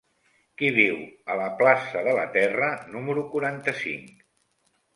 [0.61, 0.95] Qui viu
[1.33, 4.13] a la plaça de la Terra número quaranta-cinc?